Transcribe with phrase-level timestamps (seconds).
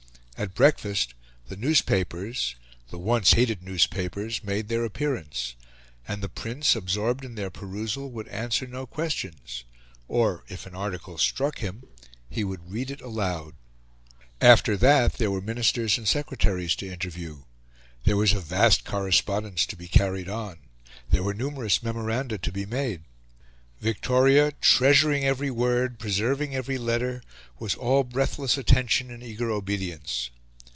[0.37, 1.13] At breakfast,
[1.49, 2.55] the newspapers
[2.89, 5.53] the once hated newspapers made their appearance,
[6.07, 9.65] and the Prince, absorbed in their perusal, would answer no questions,
[10.07, 11.83] or, if an article struck him,
[12.35, 13.53] would read it aloud.
[14.41, 17.43] After, that there were ministers and secretaries to interview;
[18.03, 20.57] there was a vast correspondence to be carried on;
[21.11, 23.03] there were numerous memoranda to be made.
[23.79, 27.23] Victoria, treasuring every word, preserving every letter,
[27.57, 30.29] was all breathless attention and eager obedience.